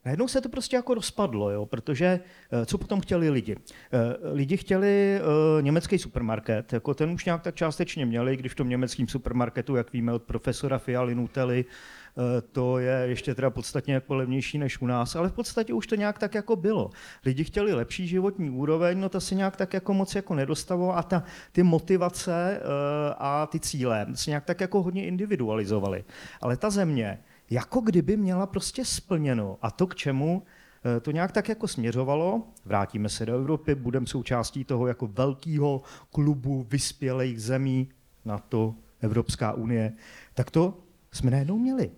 [0.05, 2.21] Najednou se to prostě jako rozpadlo, jo, protože
[2.67, 3.57] co potom chtěli lidi?
[4.33, 5.21] Lidi chtěli
[5.61, 9.93] německý supermarket, jako ten už nějak tak částečně měli, když v tom německém supermarketu, jak
[9.93, 12.02] víme od profesora Fialy Nutelly, eh,
[12.53, 15.95] to je ještě teda podstatně jako levnější než u nás, ale v podstatě už to
[15.95, 16.91] nějak tak jako bylo.
[17.25, 21.03] Lidi chtěli lepší životní úroveň, no to se nějak tak jako moc jako nedostalo a
[21.03, 21.23] ta,
[21.53, 26.05] ty motivace eh, a ty cíle se nějak tak jako hodně individualizovaly.
[26.41, 27.19] Ale ta země,
[27.51, 29.59] jako kdyby měla prostě splněno.
[29.63, 30.43] A to k čemu
[30.97, 35.83] eh, to nějak tak jako směřovalo, vrátíme se do Evropy, budeme součástí toho jako velkého
[36.11, 37.89] klubu vyspělých zemí,
[38.25, 39.93] na to Evropská unie,
[40.35, 40.79] tak to
[41.13, 41.91] jsme najednou měli.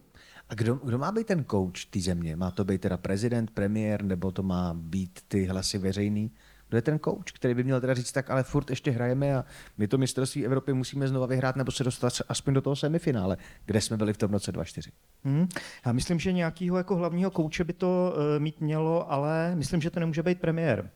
[0.48, 2.36] A kdo, kdo má být ten coach té země?
[2.36, 6.30] Má to být teda prezident, premiér, nebo to má být ty hlasy veřejný?
[6.68, 9.44] Kdo je ten coach, který by měl teda říct, tak ale furt ještě hrajeme a
[9.78, 13.80] my to mistrovství Evropy musíme znova vyhrát nebo se dostat aspoň do toho semifinále, kde
[13.80, 14.90] jsme byli v tom roce 2004.
[15.24, 15.48] Hmm.
[15.86, 19.90] Já myslím, že nějakého jako hlavního kouče by to uh, mít mělo, ale myslím, že
[19.90, 20.90] to nemůže být premiér.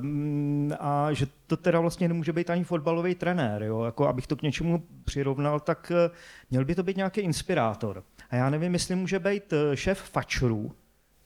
[0.00, 3.62] Um, a že to teda vlastně nemůže být ani fotbalový trenér.
[3.62, 3.82] Jo?
[3.82, 6.14] Jako, abych to k něčemu přirovnal, tak uh,
[6.50, 8.04] měl by to být nějaký inspirátor.
[8.30, 10.72] A já nevím, jestli může být uh, šéf fačrů,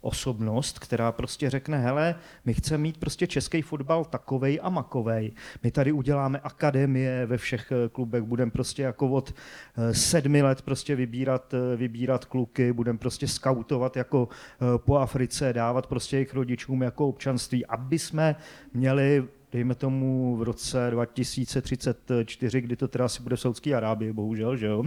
[0.03, 5.33] osobnost, která prostě řekne, hele, my chceme mít prostě český fotbal takovej a makovej.
[5.63, 9.35] My tady uděláme akademie ve všech eh, klubech, budeme prostě jako od
[9.77, 14.29] eh, sedmi let prostě vybírat, eh, vybírat kluky, budeme prostě skautovat jako
[14.77, 18.37] po Africe, dávat prostě jejich rodičům jako občanství, aby jsme
[18.75, 24.57] měli dejme tomu v roce 2034, kdy to teda asi bude v Saudské Arábii, bohužel,
[24.57, 24.85] že jo,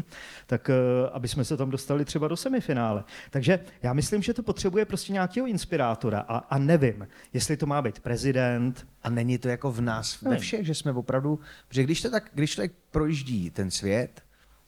[0.48, 0.74] tak eh,
[1.12, 3.04] aby jsme se tam dostali třeba do semifinále.
[3.30, 7.82] Takže já myslím, že to potřebuje prostě nějakého inspirátora a, a nevím, jestli to má
[7.82, 8.88] být prezident.
[9.04, 12.32] A není to jako v nás, ve všech, že jsme opravdu, že když to tak,
[12.34, 14.22] když člověk projíždí ten svět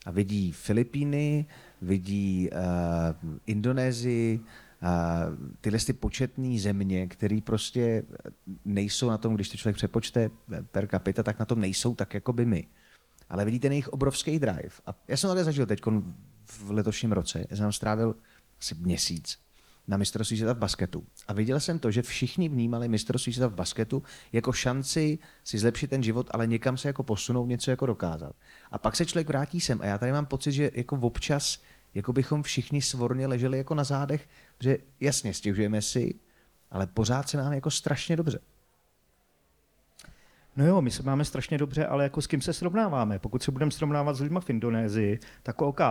[0.06, 1.46] a vidí Filipíny,
[1.82, 4.40] vidí uh, Indonésii,
[5.62, 8.04] tyhle ty početné země, které prostě
[8.66, 10.30] nejsou na tom, když to člověk přepočte
[10.72, 12.68] per capita, tak na tom nejsou tak jako by my.
[13.30, 14.70] Ale vidíte jejich obrovský drive.
[14.86, 15.82] A já jsem to zažil teď
[16.46, 17.46] v letošním roce.
[17.50, 18.16] Já jsem strávil
[18.60, 19.40] asi měsíc
[19.88, 21.06] na mistrovství světa v basketu.
[21.28, 25.90] A viděl jsem to, že všichni vnímali mistrovství světa v basketu jako šanci si zlepšit
[25.90, 28.36] ten život, ale někam se jako posunout, něco jako dokázat.
[28.72, 31.62] A pak se člověk vrátí sem a já tady mám pocit, že jako občas
[31.94, 36.16] jako bychom všichni svorně leželi jako na zádech, že jasně stěžujeme si,
[36.72, 38.40] ale pořád se nám jako strašně dobře.
[40.58, 43.20] No jo, my se máme strašně dobře, ale jako s kým se srovnáváme?
[43.20, 45.82] Pokud se budeme srovnávat s lidmi v Indonésii, tak OK.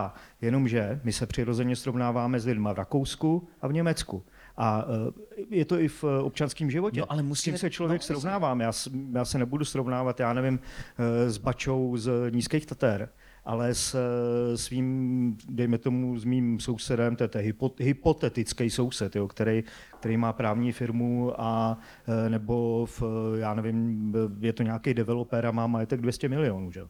[0.41, 4.23] Jenomže my se přirozeně srovnáváme s lidmi v Rakousku a v Německu.
[4.57, 6.99] A eh, je to i v občanském životě.
[6.99, 7.57] No, ale musíme...
[7.57, 8.61] S kým se člověk no, srovnávám?
[8.61, 8.71] Já,
[9.13, 10.59] já se nebudu srovnávat, já nevím,
[10.97, 13.09] eh, s Bačou z Nízkých Tater
[13.47, 19.63] ale s eh, svým, dejme tomu, s mým sousedem, to je hypotetický soused, jo, který,
[19.99, 23.03] který má právní firmu a eh, nebo v,
[23.39, 26.71] já nevím, je to nějaký developer a má majetek 200 milionů.
[26.71, 26.81] Že?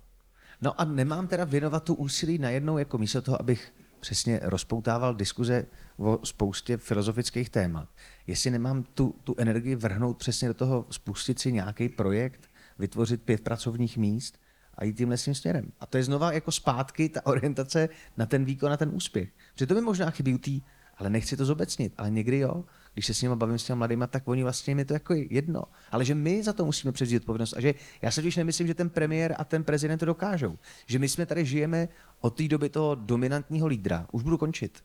[0.61, 5.65] No a nemám teda věnovat tu úsilí najednou, jako místo toho, abych přesně rozpoutával diskuze
[5.97, 7.89] o spoustě filozofických témat.
[8.27, 13.41] Jestli nemám tu, tu energii vrhnout přesně do toho, spustit si nějaký projekt, vytvořit pět
[13.41, 14.39] pracovních míst,
[14.77, 15.71] a jít tímhle tím směrem.
[15.79, 19.29] A to je znova jako zpátky ta orientace na ten výkon, na ten úspěch.
[19.53, 20.61] Protože to mi možná chybí u tý,
[20.97, 22.65] ale nechci to zobecnit, ale někdy jo.
[22.93, 25.63] Když se s nimi bavím s těmi mladými, tak oni vlastně mi to jako jedno.
[25.91, 27.53] Ale že my za to musíme převzít odpovědnost.
[27.53, 30.57] A že já se totiž nemyslím, že ten premiér a ten prezident to dokážou.
[30.85, 31.87] Že my jsme tady žijeme
[32.21, 34.07] od té doby toho dominantního lídra.
[34.11, 34.83] Už budu končit.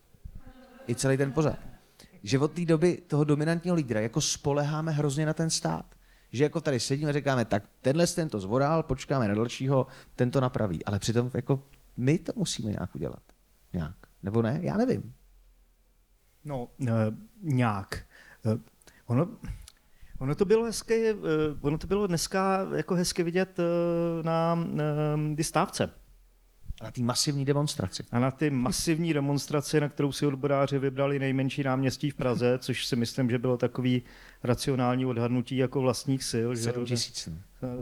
[0.88, 1.58] I celý ten pořad.
[2.22, 5.86] Že od té doby toho dominantního lídra jako spoleháme hrozně na ten stát
[6.32, 10.30] že jako tady sedíme a říkáme, tak tenhle ten to zvoral, počkáme na dalšího, ten
[10.30, 10.84] to napraví.
[10.84, 11.62] Ale přitom jako
[11.96, 13.22] my to musíme nějak udělat.
[13.72, 13.96] Nějak.
[14.22, 14.58] Nebo ne?
[14.62, 15.14] Já nevím.
[16.44, 16.88] No, uh,
[17.42, 18.04] nějak.
[18.44, 18.60] Uh,
[19.06, 19.28] ono,
[20.18, 21.20] ono to bylo hezké, uh,
[21.60, 23.58] ono to bylo dneska jako hezky vidět
[24.22, 24.54] na
[25.34, 26.01] uh, stávce
[26.82, 28.04] na té masivní demonstraci.
[28.12, 32.86] A na ty masivní demonstraci, na kterou si odboráři vybrali nejmenší náměstí v Praze, což
[32.86, 34.02] si myslím, že bylo takový
[34.42, 36.48] racionální odhadnutí jako vlastních sil.
[36.56, 37.28] 7 tisíc.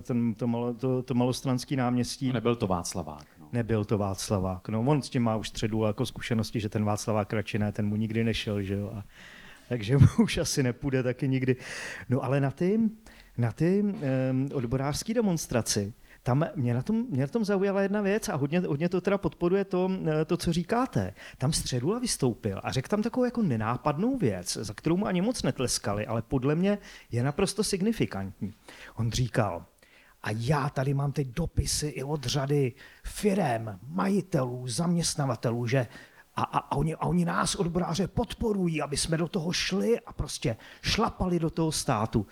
[0.02, 2.30] Ten, to, malo, to, to malostranský náměstí.
[2.30, 3.26] A nebyl to Václavák.
[3.40, 3.48] No.
[3.52, 4.68] Nebyl to Václavák.
[4.68, 7.86] No, on s tím má už středu jako zkušenosti, že ten Václavák radši ne, ten
[7.86, 8.62] mu nikdy nešel.
[8.62, 8.92] Že jo?
[8.94, 9.04] A,
[9.68, 11.56] takže mu už asi nepůjde taky nikdy.
[12.08, 12.80] No ale na ty,
[13.38, 18.28] na ty um, odborářské demonstraci, tam mě na tom, mě na tom zaujala jedna věc
[18.28, 21.14] a hodně, hodně to teda podporuje to, eh, to, co říkáte.
[21.38, 25.42] Tam Středula vystoupil a řekl tam takovou jako nenápadnou věc, za kterou mu ani moc
[25.42, 26.78] netleskali, ale podle mě
[27.11, 28.54] je naprosto signifikantní.
[28.96, 29.66] On říkal,
[30.22, 32.72] a já tady mám teď dopisy i od řady
[33.04, 35.87] firem, majitelů, zaměstnavatelů, že
[36.37, 40.12] a, a, a, oni, a oni nás, odboráře, podporují, aby jsme do toho šli a
[40.12, 42.26] prostě šlapali do toho státu.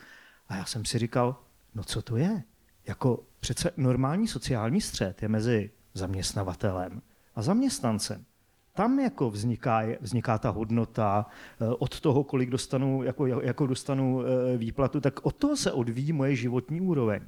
[0.48, 1.36] A já jsem si říkal,
[1.74, 2.42] no co to je?
[2.86, 7.02] Jako přece normální sociální střed je mezi zaměstnavatelem
[7.34, 8.24] a zaměstnancem.
[8.72, 11.26] Tam jako vzniká, vzniká ta hodnota
[11.60, 16.12] eh, od toho, kolik dostanu, jako, jako dostanu eh, výplatu, tak od toho se odvíjí
[16.12, 17.22] moje životní úroveň.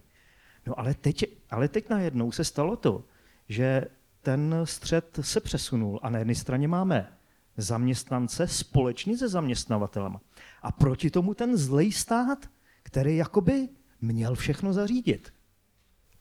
[0.66, 3.04] No ale teď, ale teď najednou se stalo to,
[3.48, 3.84] že
[4.22, 7.12] ten střed se přesunul a na jedné straně máme
[7.56, 10.20] zaměstnance společně se zaměstnavatelem.
[10.62, 12.38] A proti tomu ten zlej stát,
[12.82, 13.68] který jakoby
[14.00, 15.32] měl všechno zařídit.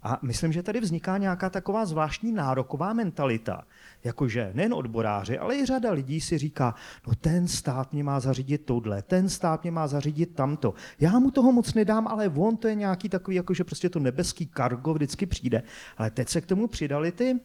[0.04, 3.64] A myslím, že tady vzniká nějaká taková zvláštní nároková mentalita,
[4.04, 6.76] jakože nejen odboráři, ale i řada lidí si říká,
[7.08, 10.74] no ten stát mě má zařídit tohle, ten stát mě má zařídit tamto.
[11.00, 14.48] Já mu toho moc nedám, ale on to je nějaký takový, jakože prostě to nebeský
[14.48, 15.64] kargo vždycky přijde.
[15.98, 17.40] Ale teď se k tomu přidali ty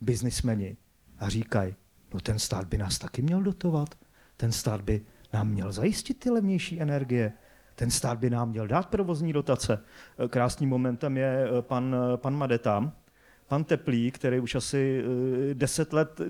[0.00, 0.76] biznismeni
[1.18, 1.74] a říkají,
[2.14, 3.94] no ten stát by nás taky měl dotovat,
[4.36, 7.32] ten stát by nám měl zajistit ty levnější energie,
[7.80, 9.84] ten stát by nám měl dát provozní dotace.
[10.28, 12.92] Krásným momentem je eh, pan, eh, pan Madeta,
[13.48, 15.04] pan Teplý, který už asi
[15.50, 16.20] eh, deset let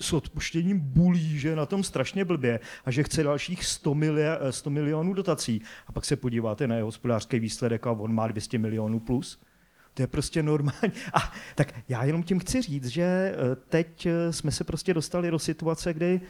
[0.00, 4.50] s odpuštěním bulí, že je na tom strašně blbě a že chce dalších 100, mili-
[4.50, 5.62] 100 milionů dotací.
[5.86, 9.40] A pak se podíváte na jeho hospodářský výsledek a on má 200 milionů plus.
[9.94, 10.92] To je prostě normální.
[11.14, 15.30] A tak já jenom tím chci říct, že eh, teď eh, jsme se prostě dostali
[15.30, 16.20] do situace, kdy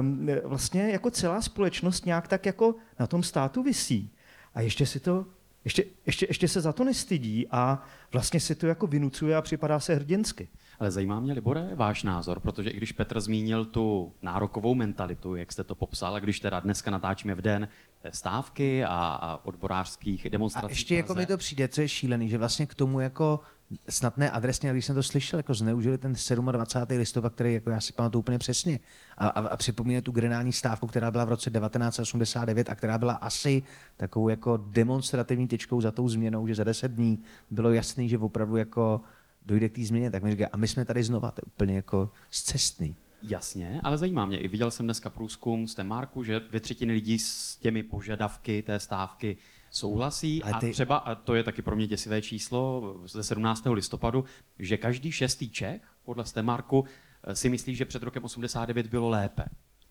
[0.00, 4.12] um, vlastně jako celá společnost nějak tak jako na tom státu visí.
[4.54, 5.26] A ještě si to,
[5.66, 9.80] ještě, ještě, ještě se za to nestydí a vlastně si to jako vynucuje a připadá
[9.80, 10.48] se hrdinsky.
[10.78, 15.52] Ale zajímá mě, Libore, váš názor, protože i když Petr zmínil tu nárokovou mentalitu, jak
[15.52, 17.68] jste to popsal, a když teda dneska natáčíme v den
[18.10, 18.88] stávky a,
[19.22, 20.66] a odborářských demonstrací.
[20.66, 23.40] A ještě jako mi to přijde, co je šílený, že vlastně k tomu jako
[23.88, 26.14] snad ne adresně, když jsem to slyšel, jako zneužili ten
[26.52, 26.98] 27.
[26.98, 28.80] listopad, který jako já si pamatuju úplně přesně.
[29.18, 33.12] A, a, a připomíná tu generální stávku, která byla v roce 1989 a která byla
[33.12, 33.62] asi
[33.96, 38.56] takovou jako demonstrativní tyčkou za tou změnou, že za 10 dní bylo jasný, že opravdu
[38.56, 39.00] jako
[39.46, 41.76] dojde k té změně, tak mi říká, a my jsme tady znova, to je úplně
[41.76, 42.96] jako zcestný.
[43.22, 47.18] Jasně, ale zajímá mě, i viděl jsem dneska průzkum z Temarku, že dvě třetiny lidí
[47.18, 49.36] s těmi požadavky té stávky
[49.70, 50.70] souhlasí ty...
[50.70, 53.66] a třeba, a to je taky pro mě děsivé číslo ze 17.
[53.72, 54.24] listopadu,
[54.58, 56.84] že každý šestý Čech podle Stemarku
[57.32, 59.44] si myslí, že před rokem 89 bylo lépe.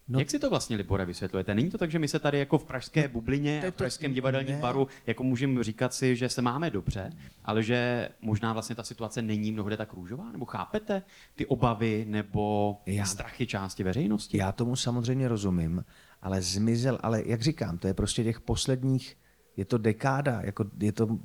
[0.08, 1.56] No, Jak si to vlastně, Libore, vysvětlujete?
[1.56, 4.60] Není to tak, že my se tady jako v pražské bublině a v pražském divadelním
[4.60, 7.12] baru jako můžeme říkat si, že se máme dobře,
[7.46, 10.32] ale že možná vlastně ta situace není mnohde tak růžová?
[10.32, 11.04] Nebo chápete
[11.36, 14.38] ty obavy nebo já, strachy části veřejnosti?
[14.38, 15.86] Já tomu samozřejmě rozumím,
[16.22, 19.18] ale zmizel, ale jak říkám, to je prostě těch posledních,
[19.58, 21.20] je to dekáda, jako je, to,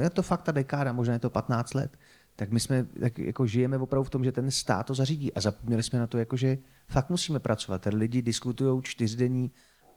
[0.00, 1.98] je to fakt ta dekáda, možná je to 15 let,
[2.36, 5.40] tak my jsme, tak jako žijeme opravdu v tom, že ten stát to zařídí a
[5.40, 7.82] zapomněli jsme na to, jako že fakt musíme pracovat.
[7.82, 9.50] Tady lidi diskutují čtyřdenní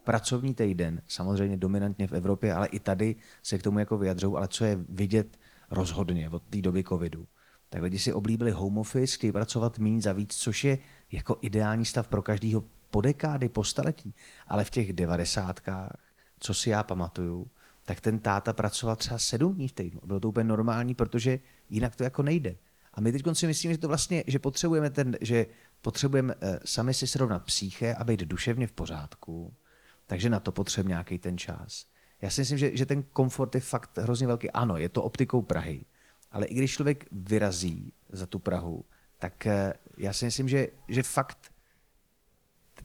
[0.04, 4.48] pracovní týden, samozřejmě dominantně v Evropě, ale i tady se k tomu jako vyjadřují, ale
[4.48, 5.38] co je vidět
[5.72, 7.28] rozhodně od té doby covidu.
[7.70, 10.78] Tak lidi si oblíbili home office, chtějí pracovat méně za víc, což je
[11.12, 14.16] jako ideální stav pro každého po dekády, po staletí.
[14.48, 15.98] Ale v těch devadesátkách,
[16.40, 17.48] co si já pamatuju,
[17.90, 20.02] tak ten táta pracoval třeba sedm dní v týdnu.
[20.06, 22.56] Bylo to úplně normální, protože jinak to jako nejde.
[22.94, 25.46] A my teď si myslíme, že to vlastně, že potřebujeme ten, že
[25.82, 29.54] potřebujeme eh, sami si srovnat psyché a být duševně v pořádku,
[30.08, 31.86] takže na to potřebujeme nějaký ten čas.
[32.22, 34.52] Já si myslím, že, že ten komfort je fakt hrozně velký.
[34.52, 35.86] Ano, je to optikou Prahy,
[36.32, 38.86] ale i když člověk vyrazí za tu Prahu,
[39.18, 41.52] tak eh, já si myslím, že, že fakt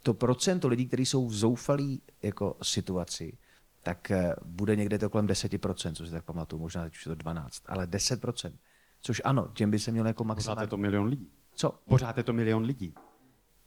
[0.02, 3.38] to procento lidí, kteří jsou v zoufalý jako situaci,
[3.84, 7.10] tak eh, bude někde to kolem 10%, co si tak pamatuju, možná teď už je
[7.10, 8.52] to 12, ale 10%.
[9.00, 10.56] Což ano, těm by se mělo jako maximálně...
[10.56, 11.28] Pořád je to milion lidí.
[11.54, 11.80] Co?
[11.88, 12.94] Pořád je to milion lidí.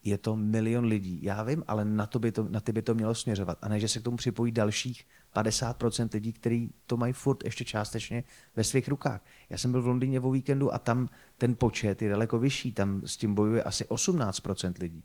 [0.03, 2.95] Je to milion lidí, já vím, ale na, to by to, na ty by to
[2.95, 3.57] mělo směřovat.
[3.61, 7.65] A ne, že se k tomu připojí dalších 50% lidí, kteří to mají furt ještě
[7.65, 8.23] částečně
[8.55, 9.25] ve svých rukách.
[9.49, 13.01] Já jsem byl v Londýně o víkendu a tam ten počet je daleko vyšší, tam
[13.05, 15.03] s tím bojuje asi 18% lidí.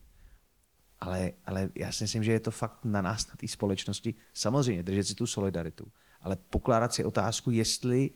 [1.02, 4.82] Ale, ale já si myslím, že je to fakt na nás, na té společnosti, samozřejmě
[4.82, 5.86] držet si tu solidaritu,
[6.20, 8.10] ale pokládat si otázku, jestli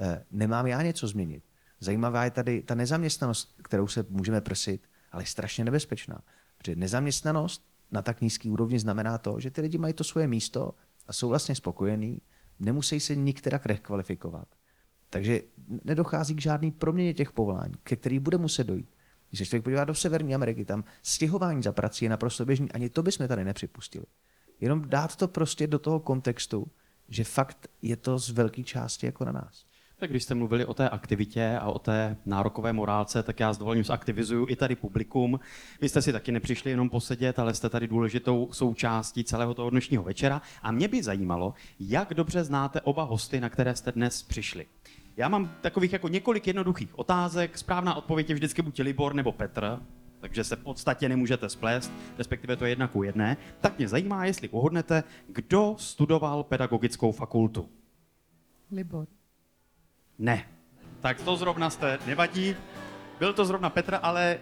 [0.00, 1.44] eh, nemám já něco změnit.
[1.80, 6.20] Zajímavá je tady ta nezaměstnanost, kterou se můžeme prsit, ale je strašně nebezpečná.
[6.58, 10.74] Protože nezaměstnanost na tak nízký úrovni znamená to, že ty lidi mají to svoje místo
[11.06, 12.20] a jsou vlastně spokojení,
[12.58, 14.48] nemusí se nikterak rekvalifikovat.
[15.10, 15.40] Takže
[15.84, 18.88] nedochází k žádný proměně těch povolání, ke který bude muset dojít.
[19.30, 22.88] Když se člověk podívá do Severní Ameriky, tam stěhování za prací je naprosto běžný, ani
[22.88, 24.04] to bychom tady nepřipustili.
[24.60, 26.66] Jenom dát to prostě do toho kontextu,
[27.08, 29.70] že fakt je to z velké části jako na nás.
[29.96, 33.58] Tak když jste mluvili o té aktivitě a o té nárokové morálce, tak já s
[33.58, 35.40] dovolením zaktivizuju i tady publikum.
[35.80, 40.02] Vy jste si taky nepřišli jenom posedět, ale jste tady důležitou součástí celého toho dnešního
[40.02, 40.42] večera.
[40.62, 44.66] A mě by zajímalo, jak dobře znáte oba hosty, na které jste dnes přišli.
[45.20, 47.58] Já mám takových jako několik jednoduchých otázek.
[47.58, 49.78] Správná odpověď je vždycky buď Libor nebo Petr,
[50.20, 53.36] takže se v podstatě nemůžete splést, respektive to je jedna ku jedné.
[53.60, 57.68] Tak mě zajímá, jestli pohodnete, kdo studoval pedagogickou fakultu.
[58.72, 59.06] Libor.
[60.18, 60.48] Ne.
[61.00, 62.56] Tak to zrovna jste, nevadí.
[63.18, 64.38] Byl to zrovna Petr, ale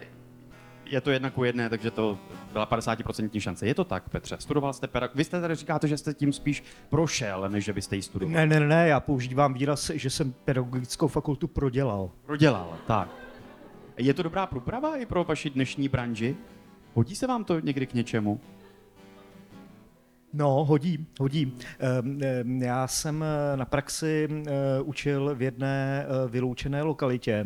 [0.91, 2.17] je to jedna ku jedné, takže to
[2.53, 3.67] byla 50% šance.
[3.67, 4.35] Je to tak, Petře?
[4.39, 5.15] Studoval jste pedagog...
[5.15, 8.33] Vy jste tady říkáte, že jste tím spíš prošel, než že byste ji studoval.
[8.33, 12.11] Ne, ne, ne, já používám výraz, že jsem pedagogickou fakultu prodělal.
[12.25, 13.09] Prodělal, tak.
[13.97, 16.35] Je to dobrá průprava i pro vaši dnešní branži?
[16.93, 18.39] Hodí se vám to někdy k něčemu?
[20.33, 21.53] No, hodí, hodí.
[21.79, 27.45] Ehm, ehm, Já jsem eh, na praxi eh, učil v jedné eh, vyloučené lokalitě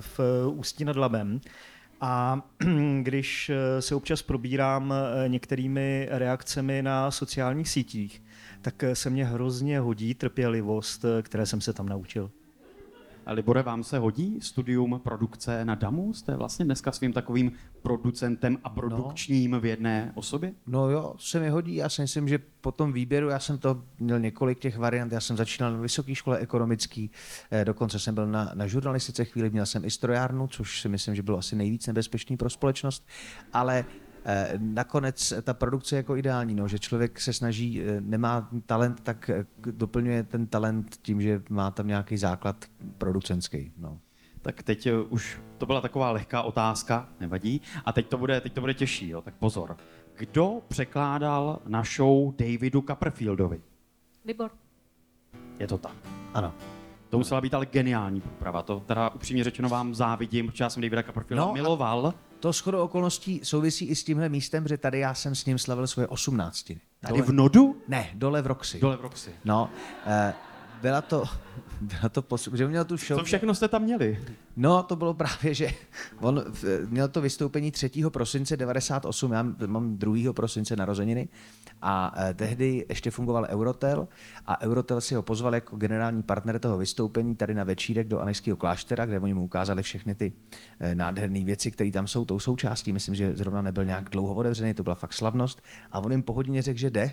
[0.00, 0.20] v
[0.52, 1.40] Ústí nad Labem.
[2.00, 2.42] A
[3.02, 8.22] když eh, se občas probírám eh, některými reakcemi na sociálních sítích,
[8.62, 12.30] tak eh, se mě hrozně hodí trpělivost, které jsem se tam naučil.
[13.28, 16.14] Libore, vám se hodí studium produkce na DAMu?
[16.14, 20.52] Jste vlastně dneska svým takovým producentem a produkčním v jedné osobě?
[20.66, 21.74] No jo, se mi hodí.
[21.74, 25.20] Já si myslím, že po tom výběru, já jsem to měl několik těch variant, já
[25.20, 27.10] jsem začínal na vysoké škole ekonomický,
[27.50, 31.14] eh, dokonce jsem byl na, na žurnalistice chvíli, měl jsem i strojárnu, což si myslím,
[31.14, 33.06] že bylo asi nejvíc nebezpečný pro společnost,
[33.52, 33.84] ale
[34.58, 39.30] nakonec ta produkce je jako ideální, no, že člověk se snaží, eh, nemá talent, tak
[39.30, 42.64] eh, doplňuje ten talent tím, že má tam nějaký základ
[42.98, 43.72] producenský.
[43.78, 43.98] No.
[44.42, 47.60] Tak teď eh, už to byla taková lehká otázka, nevadí.
[47.84, 49.76] A teď to bude, teď to bude těžší, jo, tak pozor.
[50.16, 53.60] Kdo překládal na show Davidu Copperfieldovi?
[54.24, 54.50] Libor.
[55.58, 55.94] Je to tak.
[56.34, 56.54] Ano.
[57.08, 58.62] To musela být ale geniální průprava.
[58.62, 62.14] To teda upřímně řečeno vám závidím, protože já jsem Davida Copperfielda No no, a- miloval.
[62.40, 65.86] To shodou okolností souvisí i s tímhle místem, že tady já jsem s ním slavil
[65.86, 66.80] svoje osmnáctiny.
[67.00, 67.82] Tady v Nodu?
[67.88, 68.80] Ne, dole v Roxy.
[68.80, 69.30] Dole v Roxy.
[69.44, 69.70] No,
[70.06, 70.34] eh,
[70.82, 71.24] byla to,
[71.80, 73.18] byla to posu, že měl tu show.
[73.18, 74.18] Co všechno jste tam měli?
[74.56, 75.68] No, to bylo právě, že
[76.20, 77.90] on v- měl to vystoupení 3.
[78.08, 80.32] prosince 98, já mám 2.
[80.32, 81.28] prosince narozeniny
[81.82, 84.08] a eh, tehdy ještě fungoval Eurotel
[84.46, 88.56] a Eurotel si ho pozval jako generální partner toho vystoupení tady na večírek do Anešského
[88.56, 90.32] kláštera, kde oni mu ukázali všechny ty
[90.80, 92.92] eh, nádherné věci, které tam jsou tou součástí.
[92.92, 95.62] Myslím, že zrovna nebyl nějak dlouho otevřený, to byla fakt slavnost
[95.92, 97.10] a on jim po hodině řekl, že jde,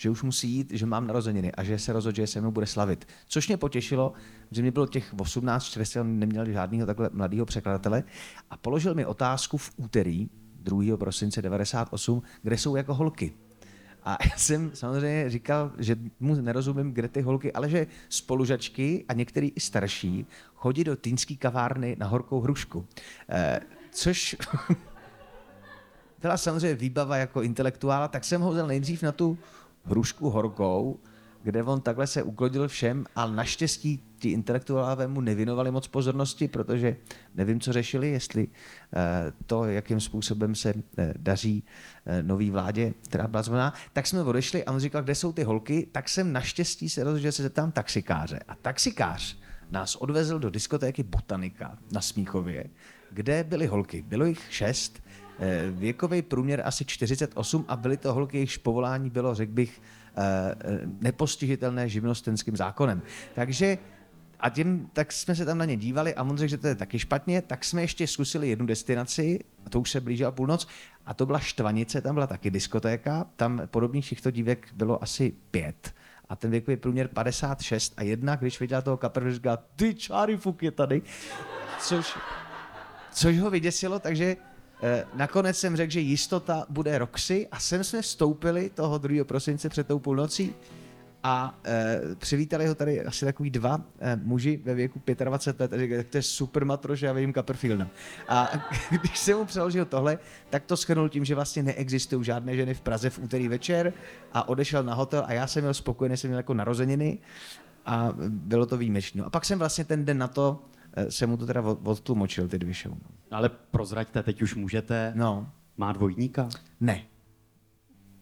[0.00, 2.66] že už musí jít, že mám narozeniny a že se rozhodl, že se mnou bude
[2.66, 3.08] slavit.
[3.26, 4.12] Což mě potěšilo,
[4.50, 8.02] že mi bylo těch 18, 40, on neměl žádného takhle mladého překladatele
[8.50, 10.96] a položil mi otázku v úterý 2.
[10.96, 13.32] prosince 98, kde jsou jako holky.
[14.02, 19.12] A já jsem samozřejmě říkal, že mu nerozumím, kde ty holky, ale že spolužačky a
[19.12, 22.86] některý i starší chodí do týnský kavárny na horkou hrušku.
[23.28, 23.60] Eh,
[23.90, 24.36] což
[26.20, 29.38] byla samozřejmě výbava jako intelektuála, tak jsem ho vzal nejdřív na tu
[29.84, 31.00] hrušku horkou,
[31.42, 36.96] kde on takhle se uklodil všem, ale naštěstí ti intelektuálové mu nevinovali moc pozornosti, protože
[37.34, 41.64] nevím, co řešili, jestli eh, to, jakým způsobem se eh, daří
[42.06, 45.42] eh, nový vládě, která byla zvolená, tak jsme odešli a on říkal, kde jsou ty
[45.42, 48.40] holky, tak jsem naštěstí se rozhodl, že se zeptám taxikáře.
[48.48, 49.36] A taxikář
[49.70, 52.64] nás odvezl do diskotéky Botanika na Smíchově,
[53.10, 54.02] kde byly holky.
[54.02, 55.02] Bylo jich šest,
[55.70, 59.82] věkový průměr asi 48 a byly to holky, jejichž povolání bylo, řekl bych,
[60.16, 63.02] eh, eh, nepostižitelné živnostenským zákonem.
[63.34, 63.78] Takže
[64.40, 66.74] a tím, tak jsme se tam na ně dívali a on řekl, že to je
[66.74, 70.68] taky špatně, tak jsme ještě zkusili jednu destinaci, a to už se blížila půlnoc,
[71.06, 75.94] a to byla Štvanice, tam byla taky diskotéka, tam podobných těchto dívek bylo asi pět.
[76.28, 80.62] A ten věkový průměr 56 a jedna, když viděla toho kapru, říká, ty čáry fuk
[80.62, 81.02] je tady.
[81.80, 82.16] Což,
[83.12, 84.49] což ho vyděsilo, takže eh,
[85.14, 89.24] nakonec jsem řekl, že jistota bude Roxy a sem jsme vstoupili toho 2.
[89.24, 90.54] prosince před tou půlnocí
[91.22, 95.78] a eh, přivítali ho tady asi takový dva eh, muži ve věku 25 let a
[95.82, 97.88] říkali, to je super matro, že já vím Copperfielda.
[98.28, 98.48] A
[98.90, 100.18] když jsem mu přeložil tohle,
[100.50, 103.92] tak to schrnul tím, že vlastně neexistují žádné ženy v Praze v úterý večer
[104.32, 107.18] a odešel na hotel a já jsem měl spokojený, jsem měl jako narozeniny
[107.86, 109.22] a bylo to výjimečné.
[109.22, 110.62] A pak jsem vlastně ten den na to
[110.94, 112.92] eh, jsem mu to teda od- odtlumočil, ty dvě show.
[112.94, 113.36] no.
[113.36, 115.12] Ale prozraďte, teď už můžete.
[115.16, 116.48] No, Má dvojníka?
[116.80, 117.02] ne.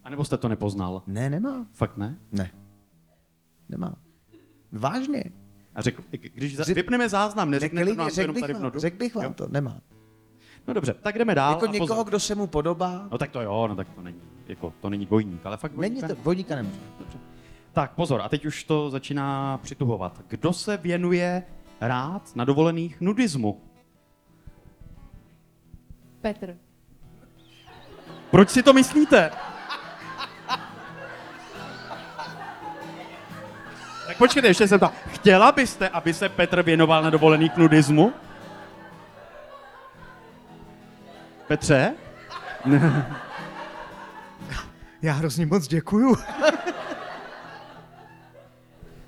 [0.05, 1.03] A nebo jste to nepoznal?
[1.07, 1.67] Ne, nemá.
[1.73, 2.19] Fakt ne?
[2.33, 2.51] Ne.
[3.69, 3.95] Nemá.
[4.73, 5.25] Vážně.
[5.75, 8.73] A řekl, když za, vypneme záznam, neřeknete Řekl, to nám to řekl, bych tady vám,
[8.77, 9.35] řekl bych vám Jo?
[9.35, 9.81] to, nemá.
[10.69, 11.53] No dobře, tak jdeme dál.
[11.53, 12.07] Jako někoho, pozor.
[12.07, 15.07] kdo se mu podobá, No tak to jo, no tak to není, jako, to není
[15.07, 16.09] dvojník, ale fakt není dvojníka.
[16.09, 16.77] to, vodíka nemůže.
[17.73, 20.23] Tak pozor, a teď už to začíná přituhovat.
[20.29, 21.43] Kdo se věnuje
[21.81, 23.61] rád na dovolených nudismu?
[26.21, 26.57] Petr.
[28.31, 29.31] Proč si to myslíte?
[34.07, 34.91] Tak počkejte, ještě jsem to.
[35.07, 38.13] Chtěla byste, aby se Petr věnoval na dovolených nudismu?
[41.49, 41.95] Petře?
[45.03, 46.17] Já hrozně moc děkuju.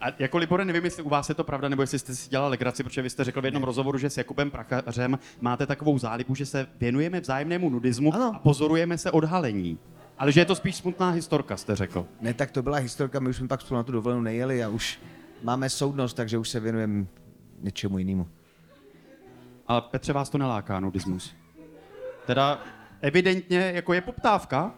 [0.00, 2.50] A jako Libore, nevím, jestli u vás je to pravda, nebo jestli jste si dělal
[2.50, 6.34] legraci, protože vy jste řekl v jednom rozhovoru, že s Jakubem Prachařem máte takovou zálibu,
[6.34, 8.32] že se věnujeme vzájemnému nudismu Ano.
[8.34, 9.78] a pozorujeme se odhalení.
[10.18, 12.06] Ale že je to spíš smutná historka, jste řekl.
[12.20, 14.68] Ne, tak to byla historka, my už jsme pak spolu na tu dovolenou nejeli a
[14.68, 15.00] už
[15.42, 17.06] máme soudnost, takže už se věnujeme
[17.60, 18.28] něčemu jinému.
[19.66, 21.34] Ale Petře, vás to neláká, nudismus.
[22.26, 22.62] Teda
[23.00, 24.74] evidentně jako je poptávka.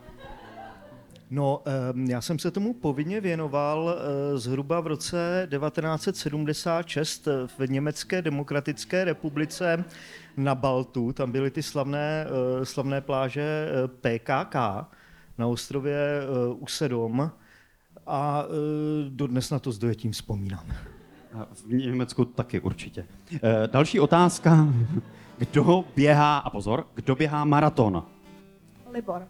[1.35, 7.28] No, em, já jsem se tomu povinně věnoval eh, zhruba v roce 1976
[7.59, 9.85] v Německé demokratické republice
[10.37, 11.12] na Baltu.
[11.12, 12.26] Tam byly ty slavné,
[12.61, 14.55] eh, slavné pláže eh, PKK
[15.39, 17.30] na ostrově eh, Usedom
[18.07, 20.66] a eh, dodnes na to s dojetím vzpomínám.
[21.35, 23.07] A v Německu taky určitě.
[23.66, 24.68] Další otázka.
[25.39, 28.03] Kdo běhá, a pozor, kdo běhá maraton?
[28.93, 29.28] Libor.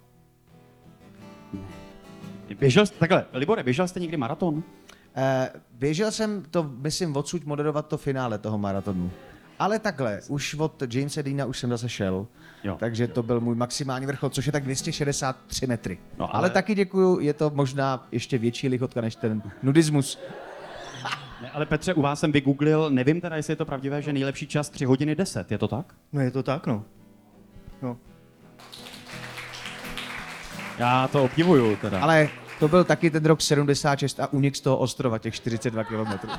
[2.61, 4.63] Běžel jste, takhle, Libore, běžel jste někdy maraton?
[5.17, 9.11] Eh, běžel jsem to, myslím, odsud moderovat to finále toho maratonu.
[9.59, 12.27] Ale takhle, už od Jamesa Deana už jsem zase šel,
[12.65, 12.77] Jo.
[12.81, 15.99] takže to byl můj maximální vrchol, což je tak 263 metry.
[16.19, 16.31] No, ale...
[16.33, 20.19] ale- ale taky děkuju, je to možná ještě větší lichotka než ten nudismus.
[21.43, 24.47] Ne, ale Petře, u vás jsem vygooglil, nevím teda, jestli je to pravdivé, že nejlepší
[24.47, 25.95] čas 3 hodiny 10, je to tak?
[26.13, 26.85] No je to tak, no.
[27.83, 27.97] no.
[30.79, 32.01] Já to obdivuju teda.
[32.01, 32.29] Ale...
[32.63, 36.31] To byl taky ten rok 76 a unik z toho ostrova, těch 42 kilometrů.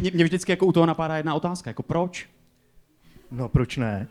[0.00, 2.28] Mě, mě vždycky jako u toho napadá jedna otázka, jako proč?
[3.30, 4.08] No proč ne?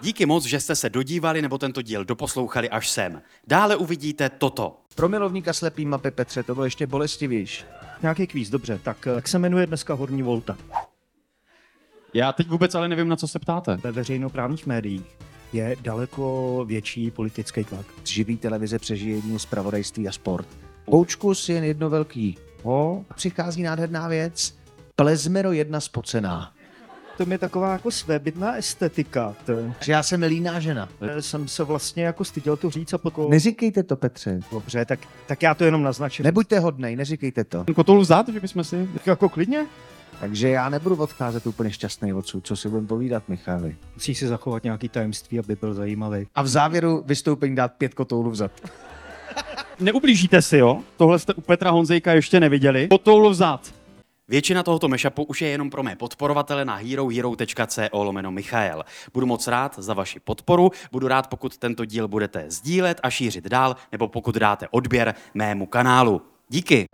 [0.00, 3.22] Díky moc, že jste se dodívali nebo tento díl doposlouchali až sem.
[3.46, 4.80] Dále uvidíte toto.
[4.94, 7.64] Pro milovníka slepý mapy Petře, to bylo ještě bolestivější.
[8.02, 8.80] Nějaký kvíz, dobře.
[8.82, 10.56] Tak jak se jmenuje dneska Horní Volta?
[12.14, 13.76] Já teď vůbec ale nevím, na co se ptáte.
[13.76, 15.16] Ve veřejnoprávních médiích
[15.52, 17.86] je daleko větší politický tlak.
[18.04, 20.46] Živý televize přežije jedině zpravodajství a sport.
[20.84, 22.38] Poučkus jen jedno velký.
[22.62, 24.54] O, přichází nádherná věc.
[24.96, 26.52] Plezmero jedna spocená.
[27.16, 29.34] To je taková jako svébytná estetika.
[29.46, 30.88] To, Že já jsem líná žena.
[31.20, 33.30] jsem se vlastně jako styděl to říct a potom...
[33.30, 34.40] Neříkejte to, Petře.
[34.52, 36.24] Dobře, tak, tak já to jenom naznačím.
[36.24, 37.64] Nebuďte hodnej, neříkejte to.
[37.74, 38.88] Kotoul vzát, že bychom si...
[38.94, 39.66] Tak jako klidně.
[40.20, 42.46] Takže já nebudu odcházet úplně šťastný odsud.
[42.46, 43.76] Co si budeme povídat, Michali?
[43.94, 46.26] Musíš si zachovat nějaký tajemství, aby byl zajímavý.
[46.34, 48.50] A v závěru vystoupení dát pět kotoulů vzad.
[49.80, 50.80] Neublížíte si, jo?
[50.96, 52.88] Tohle jste u Petra Honzejka ještě neviděli.
[52.88, 53.74] Kotoul vzad.
[54.28, 58.84] Většina tohoto mashupu už je jenom pro mé podporovatele na herohero.co lomeno Michael.
[59.14, 63.44] Budu moc rád za vaši podporu, budu rád, pokud tento díl budete sdílet a šířit
[63.44, 66.22] dál, nebo pokud dáte odběr mému kanálu.
[66.48, 66.86] Díky.